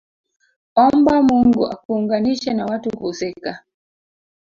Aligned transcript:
Omba 0.85 1.21
Mungu 1.21 1.63
akuunganishe 1.73 2.53
na 2.53 2.65
watu 2.65 2.99
husika 2.99 3.63